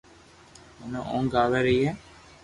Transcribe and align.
منو 0.79 1.01
اونگ 1.13 1.31
آوي 1.43 1.59
رھئي 1.65 1.79
ھي 1.83 1.91